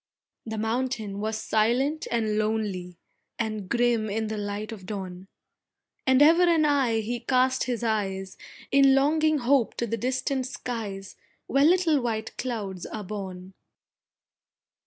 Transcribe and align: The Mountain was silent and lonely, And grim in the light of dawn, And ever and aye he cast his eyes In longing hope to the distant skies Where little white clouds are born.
The 0.47 0.57
Mountain 0.57 1.19
was 1.19 1.37
silent 1.37 2.07
and 2.09 2.39
lonely, 2.39 2.97
And 3.37 3.69
grim 3.69 4.09
in 4.09 4.29
the 4.29 4.37
light 4.39 4.71
of 4.71 4.87
dawn, 4.87 5.27
And 6.07 6.23
ever 6.23 6.41
and 6.41 6.65
aye 6.65 7.01
he 7.01 7.19
cast 7.19 7.65
his 7.65 7.83
eyes 7.83 8.35
In 8.71 8.95
longing 8.95 9.37
hope 9.37 9.75
to 9.75 9.85
the 9.85 9.97
distant 9.97 10.47
skies 10.47 11.17
Where 11.45 11.63
little 11.63 12.01
white 12.01 12.35
clouds 12.37 12.87
are 12.87 13.03
born. 13.03 13.53